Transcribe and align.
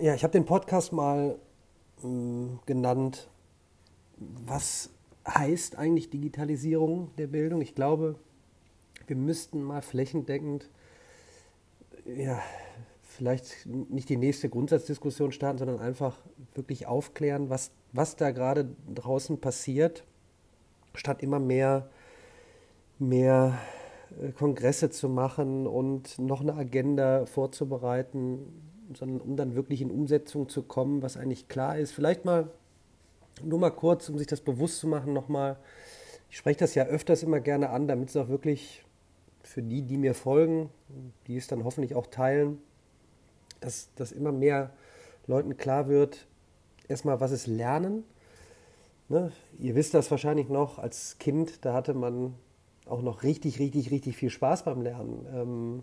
Ja, 0.00 0.14
ich 0.14 0.22
habe 0.22 0.30
den 0.30 0.44
Podcast 0.44 0.92
mal 0.92 1.40
mh, 2.02 2.08
mm, 2.08 2.60
genannt, 2.66 3.28
was 4.16 4.90
heißt 5.26 5.76
eigentlich 5.76 6.08
Digitalisierung 6.08 7.10
der 7.18 7.26
Bildung? 7.26 7.60
Ich 7.62 7.74
glaube, 7.74 8.14
wir 9.08 9.16
müssten 9.16 9.60
mal 9.60 9.82
flächendeckend, 9.82 10.70
ja, 12.06 12.40
vielleicht 13.02 13.66
nicht 13.66 14.08
die 14.08 14.16
nächste 14.16 14.48
Grundsatzdiskussion 14.48 15.32
starten, 15.32 15.58
sondern 15.58 15.80
einfach 15.80 16.16
wirklich 16.54 16.86
aufklären, 16.86 17.50
was, 17.50 17.72
was 17.92 18.14
da 18.14 18.30
gerade 18.30 18.70
draußen 18.94 19.40
passiert, 19.40 20.04
statt 20.94 21.24
immer 21.24 21.40
mehr, 21.40 21.90
mehr 23.00 23.58
äh, 24.22 24.30
Kongresse 24.30 24.90
zu 24.90 25.08
machen 25.08 25.66
und 25.66 26.20
noch 26.20 26.40
eine 26.40 26.54
Agenda 26.54 27.26
vorzubereiten, 27.26 28.67
sondern 28.94 29.20
um 29.20 29.36
dann 29.36 29.54
wirklich 29.54 29.80
in 29.82 29.90
Umsetzung 29.90 30.48
zu 30.48 30.62
kommen, 30.62 31.02
was 31.02 31.16
eigentlich 31.16 31.48
klar 31.48 31.78
ist. 31.78 31.92
Vielleicht 31.92 32.24
mal 32.24 32.50
nur 33.42 33.58
mal 33.58 33.70
kurz, 33.70 34.08
um 34.08 34.18
sich 34.18 34.26
das 34.26 34.40
bewusst 34.40 34.78
zu 34.78 34.86
machen, 34.86 35.12
nochmal. 35.12 35.56
Ich 36.30 36.36
spreche 36.36 36.58
das 36.58 36.74
ja 36.74 36.84
öfters 36.84 37.22
immer 37.22 37.40
gerne 37.40 37.70
an, 37.70 37.88
damit 37.88 38.10
es 38.10 38.16
auch 38.16 38.28
wirklich 38.28 38.84
für 39.42 39.62
die, 39.62 39.82
die 39.82 39.96
mir 39.96 40.14
folgen, 40.14 40.70
die 41.26 41.36
es 41.36 41.46
dann 41.46 41.64
hoffentlich 41.64 41.94
auch 41.94 42.06
teilen, 42.06 42.58
dass, 43.60 43.92
dass 43.94 44.12
immer 44.12 44.32
mehr 44.32 44.72
Leuten 45.26 45.56
klar 45.56 45.88
wird, 45.88 46.26
erstmal, 46.88 47.20
was 47.20 47.32
ist 47.32 47.46
Lernen? 47.46 48.04
Ne? 49.08 49.32
Ihr 49.58 49.74
wisst 49.74 49.94
das 49.94 50.10
wahrscheinlich 50.10 50.48
noch, 50.48 50.78
als 50.78 51.16
Kind, 51.18 51.64
da 51.64 51.72
hatte 51.72 51.94
man 51.94 52.34
auch 52.86 53.02
noch 53.02 53.22
richtig, 53.22 53.58
richtig, 53.58 53.90
richtig 53.90 54.16
viel 54.16 54.30
Spaß 54.30 54.64
beim 54.64 54.82
Lernen. 54.82 55.26
Ähm, 55.32 55.82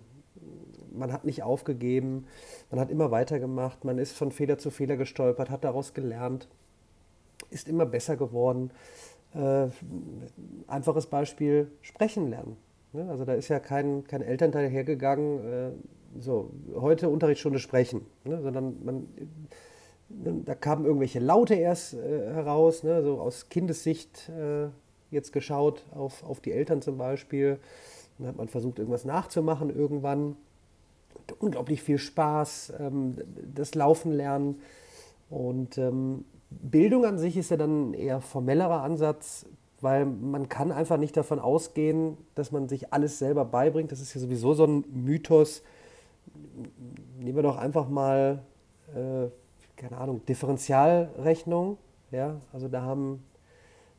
man 0.98 1.12
hat 1.14 1.26
nicht 1.26 1.44
aufgegeben, 1.44 2.26
man 2.72 2.80
hat 2.80 2.92
immer 2.92 3.12
weitergemacht, 3.12 3.84
man 3.86 3.98
ist 3.98 4.14
von 4.14 4.32
Fehler 4.32 4.58
zu 4.58 4.70
Fehler 4.72 4.98
gestolpert, 4.98 5.50
hat 5.50 5.64
daraus 5.64 5.94
gelernt, 5.94 6.48
ist 7.50 7.68
immer 7.68 7.86
besser 7.86 8.18
geworden. 8.18 8.72
Äh, 9.34 9.68
einfaches 10.68 11.08
Beispiel, 11.08 11.70
sprechen 11.82 12.30
lernen. 12.30 12.58
Ne? 12.94 13.10
Also 13.10 13.26
da 13.26 13.34
ist 13.34 13.50
ja 13.50 13.60
kein, 13.60 14.06
kein 14.06 14.22
Elternteil 14.22 14.70
hergegangen, 14.70 15.40
äh, 15.46 15.72
so, 16.20 16.52
heute 16.76 17.10
Unterrichtsstunde 17.10 17.60
sprechen, 17.60 18.06
ne? 18.24 18.42
sondern 18.42 18.78
man, 18.84 19.08
da 20.10 20.56
kamen 20.56 20.86
irgendwelche 20.86 21.20
Laute 21.20 21.56
erst 21.56 21.96
äh, 21.96 22.34
heraus, 22.34 22.84
ne? 22.84 23.04
so 23.04 23.20
aus 23.20 23.50
Kindessicht 23.50 24.30
äh, 24.30 24.68
jetzt 25.12 25.34
geschaut 25.34 25.84
auf, 25.92 26.24
auf 26.24 26.40
die 26.40 26.52
Eltern 26.52 26.82
zum 26.82 26.98
Beispiel. 26.98 27.60
Dann 28.18 28.28
hat 28.28 28.38
man 28.38 28.48
versucht, 28.48 28.80
irgendwas 28.80 29.06
nachzumachen 29.06 29.76
irgendwann. 29.76 30.38
Unglaublich 31.40 31.82
viel 31.82 31.98
Spaß, 31.98 32.74
ähm, 32.80 33.16
das 33.54 33.76
Laufen 33.76 34.12
lernen. 34.12 34.62
Und 35.30 35.78
ähm, 35.78 36.26
Bildung 36.50 37.06
an 37.06 37.18
sich 37.18 37.38
ist 37.38 37.52
ja 37.52 37.58
dann 37.58 37.92
ein 37.92 37.94
eher 37.94 38.22
formellerer 38.22 38.82
Ansatz, 38.82 39.46
weil 39.82 40.06
man 40.06 40.50
kann 40.50 40.72
einfach 40.72 40.98
nicht 40.98 41.18
davon 41.18 41.40
ausgehen, 41.40 42.18
dass 42.36 42.52
man 42.52 42.68
sich 42.68 42.94
alles 42.94 43.20
selber 43.20 43.46
beibringt. 43.46 43.92
Das 43.92 44.00
ist 44.00 44.14
ja 44.14 44.22
sowieso 44.22 44.54
so 44.54 44.66
ein 44.66 44.86
Mythos. 44.92 45.64
Nehmen 47.20 47.36
wir 47.36 47.44
doch 47.44 47.58
einfach 47.58 47.90
mal, 47.90 48.42
äh, 48.96 49.28
keine 49.76 49.98
Ahnung, 49.98 50.26
Differentialrechnung. 50.26 51.78
Ja, 52.12 52.40
also 52.54 52.68
da 52.68 52.82
haben, 52.84 53.24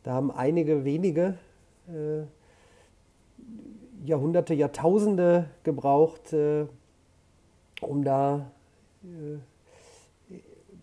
da 0.03 0.13
haben 0.13 0.31
einige 0.31 0.85
wenige 0.85 1.37
äh, 1.89 2.25
Jahrhunderte, 4.07 4.55
Jahrtausende 4.55 5.51
gebraucht, 5.65 6.33
äh, 6.33 6.67
um 7.81 8.05
da 8.05 8.51
äh, 9.05 9.39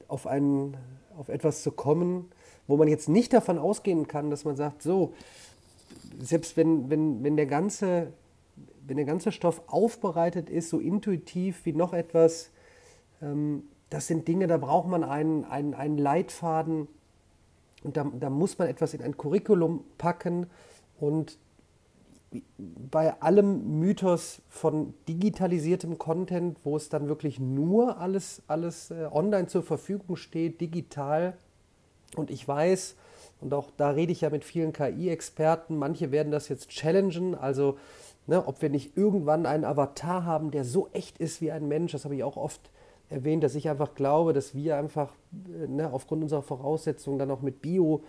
auf, 0.08 0.28
einen, 0.28 0.78
auf 1.18 1.30
etwas 1.30 1.64
zu 1.64 1.72
kommen, 1.72 2.30
wo 2.68 2.78
man 2.78 2.88
jetzt 2.88 3.10
nicht 3.10 3.34
davon 3.34 3.58
ausgehen 3.58 4.08
kann, 4.08 4.30
dass 4.30 4.46
man 4.46 4.56
sagt, 4.56 4.82
so, 4.82 5.14
selbst 6.22 6.56
wenn, 6.58 6.90
wenn, 6.90 7.24
wenn, 7.24 7.36
der, 7.36 7.46
ganze, 7.46 8.14
wenn 8.86 8.98
der 8.98 9.06
ganze 9.06 9.32
Stoff 9.32 9.62
aufbereitet 9.68 10.50
ist, 10.50 10.70
so 10.70 10.80
intuitiv 10.80 11.66
wie 11.66 11.74
noch 11.74 11.94
etwas, 11.94 12.52
ähm, 13.22 13.64
das 13.90 14.08
sind 14.08 14.28
Dinge, 14.28 14.48
da 14.48 14.58
braucht 14.58 14.88
man 14.88 15.04
einen, 15.04 15.46
einen, 15.46 15.74
einen 15.74 15.98
Leitfaden 15.98 16.88
und 17.84 17.98
da, 17.98 18.10
da 18.20 18.30
muss 18.30 18.58
man 18.58 18.68
etwas 18.68 18.94
in 18.94 19.02
ein 19.02 19.18
Curriculum 19.18 19.84
packen 19.98 20.48
und 21.00 21.38
bei 22.58 23.22
allem 23.22 23.80
Mythos 23.80 24.42
von 24.50 24.94
digitalisiertem 25.08 25.98
Content, 25.98 26.58
wo 26.64 26.76
es 26.76 26.90
dann 26.90 27.08
wirklich 27.08 27.40
nur 27.40 27.98
alles, 28.00 28.42
alles 28.48 28.92
äh, 28.92 29.08
online 29.12 29.48
zur 29.48 29.64
Verfügung 29.64 30.16
steht, 30.16 30.62
digital. 30.62 31.38
Und 32.16 32.32
ich 32.32 32.48
weiß, 32.48 32.96
und 33.42 33.54
auch 33.54 33.70
da 33.78 33.90
rede 33.90 34.12
ich 34.12 34.22
ja 34.22 34.30
mit 34.30 34.44
vielen 34.44 34.74
KI-Experten, 34.74 35.78
manche 35.78 36.12
werden 36.12 36.32
das 36.32 36.50
jetzt 36.50 36.70
challengen, 36.70 37.36
also 37.36 37.78
ne, 38.28 38.48
ob 38.48 38.62
wir 38.62 38.70
nicht 38.70 38.96
irgendwann 38.98 39.46
einen 39.46 39.66
Avatar 39.66 40.26
haben, 40.26 40.52
der 40.52 40.64
so 40.64 40.90
echt 40.94 41.18
ist 41.18 41.42
wie 41.42 41.52
ein 41.52 41.68
Mensch, 41.68 41.92
das 41.92 42.06
habe 42.06 42.16
ich 42.16 42.24
auch 42.24 42.38
oft 42.38 42.72
erwähnt, 43.10 43.44
dass 43.44 43.56
ich 43.56 43.70
einfach 43.70 43.96
glaube, 43.96 44.34
dass 44.34 44.56
wir 44.56 44.78
einfach 44.78 45.14
äh, 45.34 45.68
ne, 45.68 45.92
aufgrund 45.92 46.24
unserer 46.24 46.42
Voraussetzungen 46.42 47.20
dann 47.20 47.32
auch 47.32 47.42
mit 47.42 47.62
Bio 47.62 48.04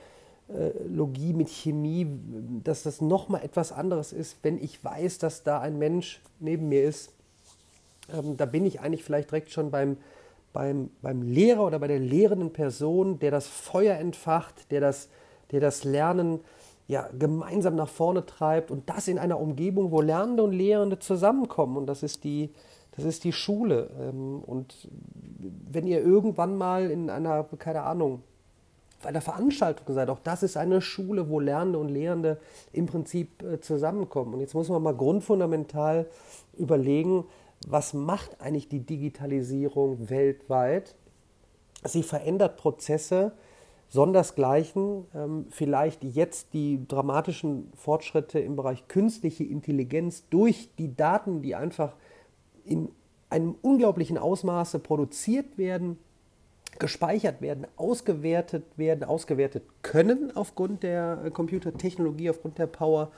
Logie, 0.89 1.33
mit 1.33 1.49
Chemie, 1.49 2.07
dass 2.63 2.83
das 2.83 3.01
nochmal 3.01 3.43
etwas 3.43 3.73
anderes 3.73 4.13
ist, 4.13 4.39
wenn 4.43 4.63
ich 4.63 4.85
weiß, 4.85 5.19
dass 5.19 5.43
da 5.43 5.61
ein 5.61 5.79
Mensch 5.79 6.21
neben 6.39 6.69
mir 6.69 6.85
ist. 6.85 7.13
Ähm, 8.13 8.37
da 8.37 8.45
bin 8.45 8.67
ich 8.67 8.81
eigentlich 8.81 9.05
vielleicht 9.05 9.31
direkt 9.31 9.51
schon 9.51 9.71
beim, 9.71 9.97
beim, 10.53 10.91
beim 11.01 11.23
Lehrer 11.23 11.65
oder 11.65 11.79
bei 11.79 11.89
der 11.89 11.99
lehrenden 11.99 12.53
Person, 12.53 13.19
der 13.19 13.31
das 13.31 13.47
Feuer 13.47 13.97
entfacht, 13.97 14.71
der 14.71 14.81
das, 14.81 15.09
der 15.51 15.61
das 15.61 15.85
Lernen 15.85 16.41
ja, 16.87 17.09
gemeinsam 17.19 17.75
nach 17.77 17.89
vorne 17.89 18.27
treibt 18.27 18.71
und 18.71 18.91
das 18.91 19.09
in 19.09 19.19
einer 19.19 19.41
Umgebung, 19.41 19.91
wo 19.91 20.03
Lernende 20.03 20.43
und 20.43 20.53
Lehrende 20.53 20.99
zusammenkommen. 20.99 21.79
Und 21.79 21.87
das 21.87 22.03
ist 22.03 22.25
die, 22.25 22.53
das 22.97 23.07
ist 23.07 23.25
die 23.25 23.33
Schule. 23.33 23.91
Ähm, 23.99 24.43
und 24.45 24.89
wenn 25.71 25.87
ihr 25.87 26.03
irgendwann 26.03 26.57
mal 26.57 26.91
in 26.91 27.09
einer, 27.09 27.45
keine 27.59 27.83
Ahnung, 27.83 28.23
bei 29.05 29.13
der 29.13 29.21
Veranstaltung 29.21 29.95
seid. 29.95 30.09
Auch 30.09 30.19
das 30.19 30.43
ist 30.43 30.57
eine 30.57 30.81
Schule, 30.81 31.29
wo 31.29 31.39
Lernende 31.39 31.79
und 31.79 31.89
Lehrende 31.89 32.41
im 32.73 32.87
Prinzip 32.87 33.43
äh, 33.43 33.61
zusammenkommen. 33.61 34.35
Und 34.35 34.41
jetzt 34.41 34.55
muss 34.55 34.71
man 34.71 34.83
mal 34.83 34.97
grundfundamental 34.97 36.07
überlegen, 36.57 37.25
was 37.69 37.95
macht 37.95 38.41
eigentlich 38.41 38.69
die 38.69 38.81
Digitalisierung 38.81 40.11
weltweit? 40.11 40.95
Sie 41.85 42.03
verändert 42.03 42.57
Prozesse, 42.57 43.33
sondersgleichen. 43.91 45.07
Ähm, 45.15 45.47
vielleicht 45.51 46.03
jetzt 46.03 46.55
die 46.55 46.87
dramatischen 46.89 47.71
Fortschritte 47.77 48.39
im 48.39 48.57
Bereich 48.57 48.89
künstliche 48.89 49.45
Intelligenz 49.45 50.25
durch 50.31 50.71
die 50.79 50.97
Daten, 50.97 51.43
die 51.43 51.55
einfach 51.55 51.95
in 52.65 52.89
einem 53.29 53.55
unglaublichen 53.61 54.17
Ausmaße 54.17 54.79
produziert 54.79 55.59
werden, 55.59 55.99
gespeichert 56.79 57.41
werden, 57.41 57.67
ausgewertet 57.77 58.65
werden, 58.77 59.05
ausgewertet 59.05 59.65
können 59.83 60.33
aufgrund 60.35 60.83
der 60.83 61.23
äh, 61.25 61.31
Computertechnologie, 61.31 62.31
aufgrund 62.31 62.59
der 62.59 62.67
Power 62.67 63.11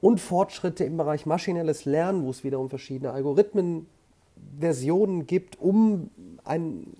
und 0.00 0.20
Fortschritte 0.20 0.84
im 0.84 0.96
Bereich 0.96 1.26
maschinelles 1.26 1.84
Lernen, 1.84 2.24
wo 2.24 2.30
es 2.30 2.44
wiederum 2.44 2.68
verschiedene 2.68 3.12
Algorithmen, 3.12 3.86
Versionen 4.58 5.26
gibt, 5.26 5.58
um 5.60 6.10
einen 6.44 6.94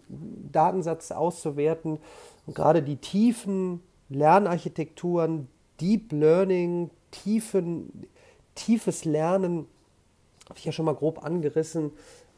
Datensatz 0.50 1.10
auszuwerten. 1.12 1.98
Und 2.46 2.54
gerade 2.54 2.82
die 2.82 2.96
tiefen 2.96 3.82
Lernarchitekturen, 4.08 5.48
Deep 5.80 6.12
Learning, 6.12 6.90
tiefen, 7.10 8.06
tiefes 8.54 9.04
Lernen, 9.04 9.66
habe 10.48 10.58
ich 10.58 10.64
ja 10.64 10.72
schon 10.72 10.86
mal 10.86 10.94
grob 10.94 11.24
angerissen, 11.24 11.90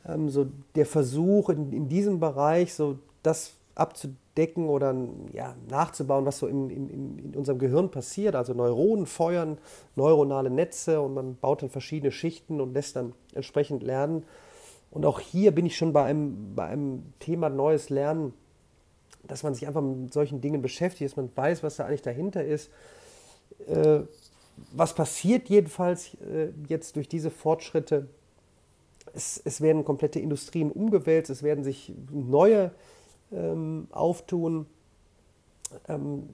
ähm, 0.07 0.29
so 0.29 0.49
der 0.75 0.87
Versuch 0.87 1.51
in, 1.51 1.73
in 1.73 1.89
diesem 1.89 2.21
Bereich 2.21 2.75
so 2.75 2.99
das 3.23 3.55
abzudecken 3.75 4.69
oder 4.69 4.95
ja, 5.33 5.55
nachzubauen, 5.69 6.27
was 6.27 6.39
so 6.39 6.47
in, 6.47 6.69
in, 6.71 7.19
in 7.19 7.35
unserem 7.37 7.59
Gehirn 7.59 7.91
passiert. 7.91 8.35
Also 8.35 8.53
Neuronen 8.53 9.07
feuern 9.07 9.59
neuronale 9.95 10.51
Netze 10.51 11.01
und 11.01 11.15
man 11.15 11.37
baut 11.37 11.63
dann 11.63 11.71
verschiedene 11.71 12.11
Schichten 12.11 12.61
und 12.61 12.75
lässt 12.75 12.97
dann 12.97 13.13
entsprechend 13.35 13.83
lernen. 13.83 14.25
Und 14.91 15.07
auch 15.07 15.21
hier 15.21 15.53
bin 15.53 15.67
ich 15.67 15.77
schon 15.77 15.93
bei 15.93 16.05
einem, 16.05 16.55
bei 16.55 16.65
einem 16.65 17.13
Thema 17.21 17.49
neues 17.49 17.91
Lernen, 17.91 18.33
dass 19.27 19.43
man 19.43 19.55
sich 19.55 19.67
einfach 19.67 19.83
mit 19.83 20.13
solchen 20.13 20.41
Dingen 20.41 20.63
beschäftigt, 20.63 21.11
dass 21.11 21.17
man 21.17 21.31
weiß, 21.35 21.63
was 21.63 21.77
da 21.77 21.87
eigentlich 21.87 22.03
dahinter 22.03 22.45
ist. 22.45 22.71
Äh, 23.67 24.01
was 24.73 24.95
passiert 24.95 25.49
jedenfalls 25.49 26.15
äh, 26.15 26.49
jetzt 26.69 26.97
durch 26.97 27.09
diese 27.09 27.31
Fortschritte? 27.31 28.09
Es, 29.15 29.41
es, 29.45 29.61
werden 29.61 29.85
komplette 29.85 30.19
Industrien 30.19 30.71
umgewälzt, 30.71 31.31
es 31.31 31.43
werden 31.43 31.65
sich 31.65 31.93
neue 32.11 32.73
ähm, 33.33 33.89
auftun. 33.91 34.67
Ähm, 35.89 36.29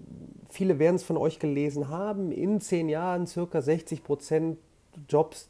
viele 0.49 0.79
werden 0.79 0.96
es 0.96 1.02
von 1.02 1.17
euch 1.17 1.38
gelesen 1.38 1.88
haben. 1.88 2.32
In 2.32 2.61
zehn 2.61 2.88
Jahren 2.88 3.26
circa 3.26 3.62
60 3.62 4.05
Prozent 4.05 4.58
Jobs, 5.08 5.49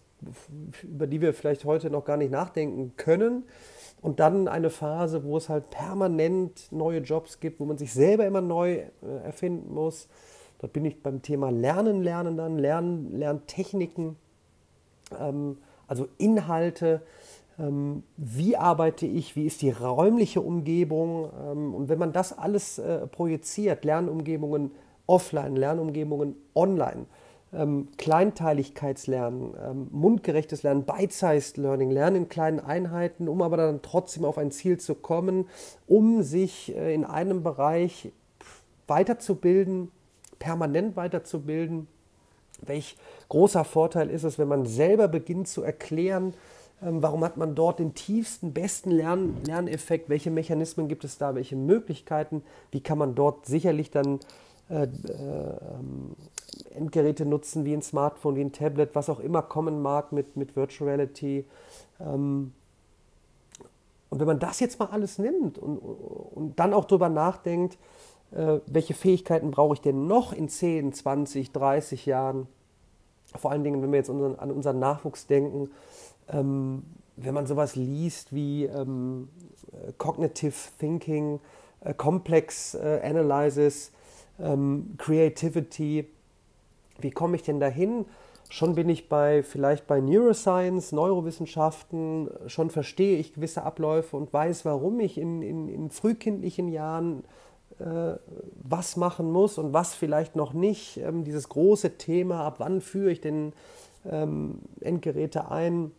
über 0.83 1.07
die 1.07 1.21
wir 1.21 1.35
vielleicht 1.35 1.65
heute 1.65 1.91
noch 1.91 2.05
gar 2.05 2.17
nicht 2.17 2.31
nachdenken 2.31 2.93
können. 2.97 3.45
Und 4.01 4.21
dann 4.21 4.49
eine 4.49 4.71
Phase, 4.71 5.25
wo 5.25 5.37
es 5.37 5.49
halt 5.49 5.71
permanent 5.71 6.71
neue 6.71 6.99
Jobs 6.99 7.41
gibt, 7.41 7.61
wo 7.61 7.65
man 7.65 7.79
sich 7.79 7.93
selber 7.93 8.27
immer 8.27 8.43
neu 8.43 8.73
äh, 8.73 8.91
erfinden 9.25 9.73
muss. 9.73 10.09
Dort 10.59 10.73
bin 10.73 10.85
ich 10.85 11.03
beim 11.03 11.23
Thema 11.23 11.51
Lernen, 11.51 12.03
Lernen 12.03 12.37
dann, 12.37 12.59
Lernen, 12.59 13.19
Lerntechniken, 13.19 14.17
ähm, 15.19 15.59
also 15.87 16.09
Inhalte. 16.19 17.03
Ähm, 17.59 18.03
wie 18.17 18.57
arbeite 18.57 19.07
ich? 19.07 19.37
Wie 19.37 19.47
ist 19.47 19.63
die 19.63 19.71
räumliche 19.71 20.41
Umgebung? 20.41 21.31
Ähm, 21.41 21.75
und 21.75 21.89
wenn 21.89 21.99
man 21.99 22.13
das 22.13 22.37
alles 22.37 22.79
äh, 22.79 23.07
projiziert, 23.07 23.85
Lernumgebungen 23.85 24.73
offline, 25.07 25.57
Lernumgebungen 25.57 26.37
online, 26.55 27.07
ähm, 27.53 27.89
Kleinteiligkeitslernen, 27.99 29.89
mundgerechtes 29.91 30.63
Lernen, 30.63 30.85
Bite-Sized 30.85 31.57
Learning, 31.59 31.91
Lernen 31.91 32.17
in 32.17 32.29
kleinen 32.29 32.61
Einheiten, 32.61 33.29
um 33.29 33.43
aber 33.43 33.57
dann 33.57 33.83
trotzdem 33.83 34.25
auf 34.25 34.39
ein 34.39 34.51
Ziel 34.51 34.79
zu 34.79 34.95
kommen, 34.95 35.47
um 35.87 36.23
sich 36.23 36.75
äh, 36.75 36.95
in 36.95 37.05
einem 37.05 37.43
Bereich 37.43 38.11
weiterzubilden, 38.87 39.91
permanent 40.39 40.97
weiterzubilden. 40.97 41.87
Welch 42.63 42.97
großer 43.29 43.65
Vorteil 43.65 44.11
ist 44.11 44.25
es, 44.25 44.39
wenn 44.39 44.49
man 44.49 44.67
selber 44.67 45.09
beginnt 45.09 45.49
zu 45.49 45.63
erklären, 45.63 46.35
warum 46.87 47.25
hat 47.25 47.37
man 47.37 47.55
dort 47.55 47.79
den 47.79 47.95
tiefsten, 47.95 48.53
besten 48.53 48.91
Lern 48.91 49.37
Lerneffekt, 49.47 50.09
welche 50.09 50.31
Mechanismen 50.31 50.89
gibt 50.89 51.05
es 51.05 51.19
da, 51.19 51.35
welche 51.35 51.57
Möglichkeiten, 51.57 52.43
wie 52.71 52.81
kann 52.81 52.99
man 52.99 53.15
dort 53.15 53.47
sicherlich 53.47 53.91
dann 53.91 54.21
äh, 54.71 54.85
äh, 54.85 54.89
Endgeräte 56.75 57.27
nutzen, 57.27 57.65
wie 57.65 57.75
ein 57.75 57.83
Smartphone, 57.83 58.37
wie 58.37 58.41
ein 58.41 58.53
Tablet, 58.53 58.95
was 58.95 59.09
auch 59.09 59.21
immer 59.21 59.43
kommen 59.43 59.83
mag 59.83 60.13
mit, 60.13 60.37
mit 60.37 60.57
Virtual 60.57 60.89
Reality. 60.89 61.45
Ähm, 62.01 62.53
und 64.11 64.21
wenn 64.21 64.27
man 64.27 64.39
das 64.39 64.61
jetzt 64.61 64.79
mal 64.79 64.87
alles 64.87 65.19
nimmt 65.19 65.59
und, 65.59 65.79
und 65.79 66.59
dann 66.59 66.73
auch 66.73 66.85
darüber 66.85 67.09
nachdenkt, 67.09 67.79
äh, 68.31 68.59
welche 68.67 68.95
Fähigkeiten 68.95 69.51
brauche 69.51 69.75
ich 69.75 69.81
denn 69.81 70.07
noch 70.07 70.33
in 70.33 70.49
10, 70.49 70.93
20, 70.93 71.53
30 71.53 72.07
Jahren, 72.07 72.47
vor 73.37 73.51
allen 73.51 73.65
Dingen, 73.65 73.83
wenn 73.83 73.93
wir 73.93 73.99
jetzt 73.99 74.11
unseren, 74.11 74.37
an 74.39 74.51
unseren 74.51 74.79
Nachwuchs 74.79 75.27
denken, 75.27 75.71
ähm, 76.29 76.83
wenn 77.17 77.35
man 77.35 77.47
sowas 77.47 77.77
liest 77.77 78.35
wie 78.35 78.65
ähm, 78.65 79.29
Cognitive 79.99 80.55
Thinking, 80.79 81.41
äh, 81.81 81.95
Complex 81.95 82.75
äh, 82.75 83.01
Analysis, 83.03 83.93
ähm, 84.41 84.95
Creativity, 84.99 86.09
wie 87.01 87.11
komme 87.11 87.37
ich 87.37 87.43
denn 87.43 87.61
dahin? 87.61 88.07
Schon 88.51 88.75
bin 88.75 88.89
ich 88.89 89.09
bei 89.09 89.43
vielleicht 89.43 89.87
bei 89.87 90.01
Neuroscience, 90.01 90.93
Neurowissenschaften, 90.93 92.31
schon 92.47 92.71
verstehe 92.71 93.19
ich 93.19 93.35
gewisse 93.35 93.63
Abläufe 93.63 94.17
und 94.17 94.33
weiß, 94.33 94.65
warum 94.65 95.01
ich 95.01 95.19
in, 95.19 95.43
in, 95.43 95.69
in 95.69 95.91
frühkindlichen 95.91 96.69
Jahren 96.69 97.25
äh, 97.79 98.15
was 98.63 98.97
machen 98.97 99.33
muss 99.33 99.59
und 99.59 99.73
was 99.73 99.95
vielleicht 99.95 100.37
noch 100.37 100.53
nicht. 100.53 100.99
Ähm, 100.99 101.25
dieses 101.25 101.49
große 101.49 101.97
Thema, 101.99 102.45
ab 102.45 102.57
wann 102.59 102.81
führe 102.81 103.11
ich 103.11 103.21
denn 103.21 103.53
ähm, 104.09 104.61
Endgeräte 104.81 105.51
ein? 105.51 105.91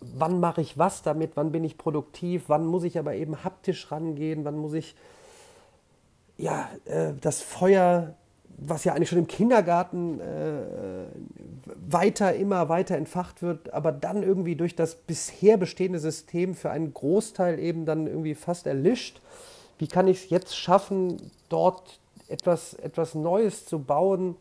Wann 0.00 0.40
mache 0.40 0.60
ich 0.60 0.78
was 0.78 1.02
damit? 1.02 1.32
Wann 1.36 1.52
bin 1.52 1.64
ich 1.64 1.78
produktiv? 1.78 2.44
Wann 2.48 2.66
muss 2.66 2.84
ich 2.84 2.98
aber 2.98 3.14
eben 3.14 3.44
haptisch 3.44 3.90
rangehen? 3.92 4.44
Wann 4.44 4.58
muss 4.58 4.72
ich 4.72 4.94
ja, 6.36 6.68
äh, 6.86 7.12
das 7.20 7.42
Feuer 7.42 8.14
was 8.60 8.84
ja 8.84 8.92
eigentlich 8.92 9.08
schon 9.08 9.18
im 9.18 9.26
Kindergarten 9.26 10.20
äh, 10.20 11.06
weiter, 11.88 12.34
immer 12.34 12.68
weiter 12.68 12.96
entfacht 12.96 13.42
wird, 13.42 13.72
aber 13.72 13.90
dann 13.90 14.22
irgendwie 14.22 14.54
durch 14.54 14.76
das 14.76 14.94
bisher 14.94 15.56
bestehende 15.56 15.98
System 15.98 16.54
für 16.54 16.70
einen 16.70 16.92
Großteil 16.92 17.58
eben 17.58 17.86
dann 17.86 18.06
irgendwie 18.06 18.34
fast 18.34 18.66
erlischt. 18.66 19.20
Wie 19.78 19.88
kann 19.88 20.08
ich 20.08 20.24
es 20.24 20.30
jetzt 20.30 20.56
schaffen, 20.56 21.30
dort 21.48 22.00
etwas, 22.28 22.74
etwas 22.74 23.14
Neues 23.14 23.64
zu 23.64 23.78
bauen, 23.78 24.36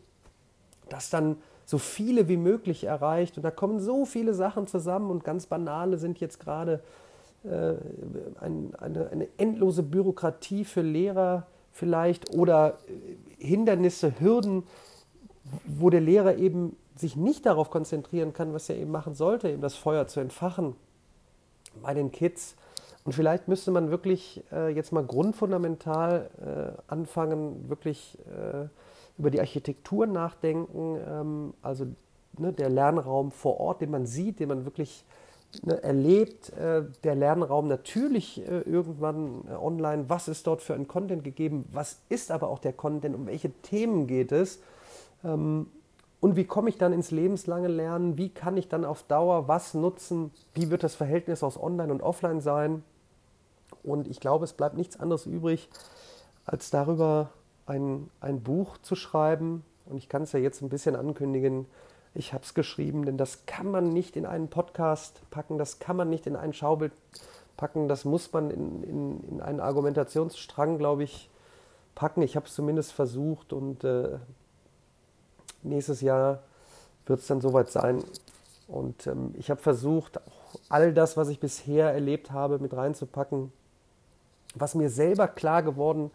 das 0.90 1.10
dann 1.10 1.38
so 1.70 1.78
viele 1.78 2.28
wie 2.28 2.38
möglich 2.38 2.86
erreicht? 2.86 3.38
Und 3.38 3.44
da 3.44 3.52
kommen 3.52 3.80
so 3.80 4.04
viele 4.04 4.34
Sachen 4.34 4.66
zusammen 4.66 5.12
und 5.12 5.24
ganz 5.24 5.46
banale 5.46 6.00
sind 6.00 6.20
jetzt 6.20 6.40
gerade 6.40 6.82
äh, 7.44 7.74
ein, 8.40 8.74
eine, 8.80 9.10
eine 9.10 9.28
endlose 9.38 9.84
Bürokratie 9.84 10.66
für 10.66 10.82
Lehrer 10.82 11.46
vielleicht 11.72 12.34
oder 12.34 12.80
Hindernisse, 13.38 14.20
Hürden, 14.20 14.64
wo 15.68 15.92
der 15.92 16.02
Lehrer 16.02 16.38
eben 16.38 16.76
sich 16.96 17.16
nicht 17.16 17.46
darauf 17.46 17.70
konzentrieren 17.70 18.34
kann, 18.34 18.52
was 18.52 18.68
er 18.68 18.78
eben 18.78 18.90
machen 18.90 19.14
sollte, 19.14 19.50
eben 19.50 19.62
das 19.62 19.76
Feuer 19.76 20.08
zu 20.08 20.22
entfachen 20.22 20.76
bei 21.84 21.94
den 21.94 22.12
Kids. 22.12 22.56
Und 23.06 23.14
vielleicht 23.14 23.48
müsste 23.48 23.70
man 23.70 23.92
wirklich 23.92 24.44
äh, 24.52 24.70
jetzt 24.70 24.92
mal 24.92 25.04
grundfundamental 25.04 26.32
äh, 26.42 26.92
anfangen, 26.92 27.70
wirklich 27.70 28.18
äh, 28.26 28.70
über 29.20 29.30
die 29.30 29.40
Architektur 29.40 30.08
nachdenken, 30.08 30.98
ähm, 31.06 31.54
also 31.62 31.86
ne, 32.38 32.54
der 32.54 32.70
Lernraum 32.70 33.32
vor 33.32 33.60
Ort, 33.60 33.82
den 33.82 33.92
man 33.92 34.06
sieht, 34.06 34.40
den 34.40 34.48
man 34.48 34.66
wirklich 34.66 35.04
ne, 35.62 35.84
erlebt, 35.84 36.54
äh, 36.54 36.84
der 37.04 37.16
Lernraum 37.16 37.68
natürlich 37.68 38.42
äh, 38.48 38.62
irgendwann 38.62 39.44
äh, 39.50 39.56
online, 39.56 40.06
was 40.08 40.30
ist 40.30 40.48
dort 40.48 40.62
für 40.62 40.74
ein 40.74 40.88
Content 40.88 41.24
gegeben, 41.24 41.66
was 41.72 42.00
ist 42.08 42.32
aber 42.32 42.48
auch 42.48 42.60
der 42.60 42.74
Content, 42.74 43.14
um 43.14 43.28
welche 43.28 43.52
Themen 43.62 44.08
geht 44.08 44.32
es? 44.32 44.62
Ähm, 45.24 45.68
und 46.22 46.36
wie 46.36 46.46
komme 46.46 46.70
ich 46.70 46.78
dann 46.78 46.94
ins 46.94 47.12
lebenslange 47.12 47.68
Lernen, 47.68 48.18
wie 48.18 48.30
kann 48.30 48.58
ich 48.58 48.68
dann 48.70 48.86
auf 48.86 49.04
Dauer 49.04 49.48
was 49.48 49.74
nutzen, 49.74 50.32
wie 50.54 50.70
wird 50.70 50.84
das 50.84 50.96
Verhältnis 50.96 51.44
aus 51.44 51.62
Online 51.62 51.92
und 51.92 52.02
Offline 52.02 52.42
sein? 52.42 52.84
Und 53.84 54.08
ich 54.08 54.20
glaube, 54.20 54.46
es 54.46 54.54
bleibt 54.54 54.76
nichts 54.76 55.00
anderes 55.00 55.26
übrig, 55.26 55.70
als 56.46 56.70
darüber 56.72 57.30
ein, 57.70 58.10
ein 58.20 58.42
Buch 58.42 58.78
zu 58.80 58.96
schreiben 58.96 59.64
und 59.86 59.98
ich 59.98 60.10
kann 60.10 60.24
es 60.24 60.32
ja 60.32 60.40
jetzt 60.40 60.62
ein 60.62 60.70
bisschen 60.70 60.96
ankündigen, 60.96 61.66
ich 62.16 62.34
habe 62.34 62.44
es 62.44 62.54
geschrieben, 62.54 63.06
denn 63.06 63.18
das 63.18 63.46
kann 63.46 63.70
man 63.70 63.94
nicht 63.94 64.16
in 64.16 64.26
einen 64.26 64.50
Podcast 64.50 65.22
packen, 65.30 65.58
das 65.58 65.80
kann 65.80 65.96
man 65.96 66.10
nicht 66.10 66.26
in 66.26 66.36
ein 66.36 66.54
Schaubild 66.54 66.92
packen, 67.56 67.88
das 67.88 68.04
muss 68.04 68.34
man 68.34 68.50
in, 68.50 68.84
in, 68.84 69.24
in 69.30 69.42
einen 69.42 69.60
Argumentationsstrang, 69.60 70.78
glaube 70.78 71.04
ich, 71.04 71.30
packen. 71.94 72.22
Ich 72.22 72.36
habe 72.36 72.48
es 72.48 72.54
zumindest 72.54 72.94
versucht 72.94 73.54
und 73.54 73.84
äh, 73.84 74.18
nächstes 75.62 76.02
Jahr 76.02 76.40
wird 77.06 77.20
es 77.20 77.28
dann 77.28 77.42
soweit 77.42 77.70
sein. 77.70 78.04
Und 78.68 79.06
ähm, 79.08 79.36
ich 79.38 79.52
habe 79.52 79.62
versucht, 79.62 80.20
all 80.70 80.94
das, 80.94 81.18
was 81.18 81.30
ich 81.30 81.40
bisher 81.40 81.92
erlebt 81.92 82.32
habe, 82.32 82.60
mit 82.60 82.74
reinzupacken, 82.74 83.52
was 84.56 84.74
mir 84.74 84.90
selber 84.90 85.28
klar 85.28 85.62
geworden 85.62 86.12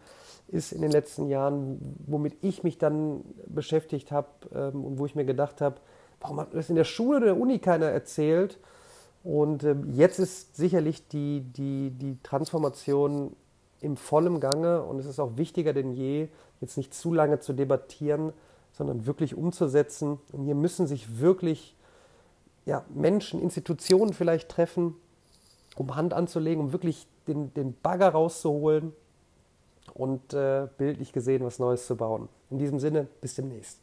ist 0.47 0.71
in 0.71 0.81
den 0.81 0.91
letzten 0.91 1.27
Jahren, 1.27 1.97
womit 2.05 2.35
ich 2.41 2.63
mich 2.63 2.77
dann 2.77 3.23
beschäftigt 3.47 4.11
habe 4.11 4.27
ähm, 4.53 4.85
und 4.85 4.99
wo 4.99 5.05
ich 5.05 5.15
mir 5.15 5.25
gedacht 5.25 5.61
habe, 5.61 5.77
warum 6.21 6.39
hat 6.39 6.53
das 6.53 6.69
in 6.69 6.75
der 6.75 6.83
Schule 6.83 7.17
oder 7.17 7.25
der 7.27 7.39
Uni 7.39 7.59
keiner 7.59 7.87
erzählt? 7.87 8.59
Und 9.23 9.63
ähm, 9.63 9.91
jetzt 9.93 10.19
ist 10.19 10.55
sicherlich 10.55 11.07
die, 11.07 11.41
die, 11.41 11.91
die 11.91 12.17
Transformation 12.21 13.35
im 13.81 13.97
vollen 13.97 14.39
Gange 14.39 14.83
und 14.83 14.99
es 14.99 15.05
ist 15.05 15.19
auch 15.19 15.37
wichtiger 15.37 15.73
denn 15.73 15.91
je, 15.91 16.27
jetzt 16.61 16.77
nicht 16.77 16.93
zu 16.93 17.13
lange 17.13 17.39
zu 17.39 17.53
debattieren, 17.53 18.33
sondern 18.71 19.05
wirklich 19.05 19.35
umzusetzen. 19.35 20.19
Und 20.31 20.45
hier 20.45 20.55
müssen 20.55 20.85
sich 20.85 21.19
wirklich 21.19 21.75
ja, 22.65 22.83
Menschen, 22.93 23.41
Institutionen 23.41 24.13
vielleicht 24.13 24.49
treffen, 24.49 24.95
um 25.75 25.95
Hand 25.95 26.13
anzulegen, 26.13 26.65
um 26.65 26.71
wirklich 26.71 27.07
den, 27.27 27.53
den 27.53 27.75
Bagger 27.81 28.09
rauszuholen 28.09 28.93
und 29.95 30.33
äh, 30.33 30.67
bildlich 30.77 31.11
gesehen 31.13 31.43
was 31.43 31.57
Neues 31.57 31.87
zu 31.87 31.95
bauen. 31.95 32.29
In 32.51 32.59
diesem 32.59 32.79
Sinne, 32.79 33.07
bis 33.21 33.33
demnächst. 33.33 33.79